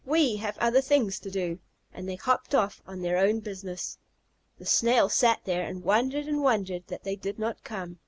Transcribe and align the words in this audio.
We 0.03 0.37
have 0.37 0.57
other 0.57 0.81
things 0.81 1.19
to 1.19 1.29
do," 1.29 1.59
and 1.93 2.09
they 2.09 2.15
hopped 2.15 2.55
off 2.55 2.81
on 2.87 3.01
their 3.03 3.19
own 3.19 3.39
business. 3.39 3.99
The 4.57 4.65
Snail 4.65 5.09
sat 5.09 5.41
there, 5.45 5.61
and 5.63 5.83
wondered 5.83 6.25
and 6.25 6.41
wondered 6.41 6.87
that 6.87 7.03
they 7.03 7.15
did 7.15 7.37
not 7.37 7.63
come. 7.63 7.99